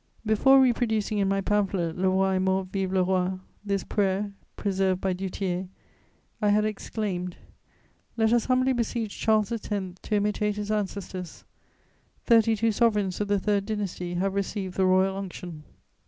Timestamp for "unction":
15.15-15.65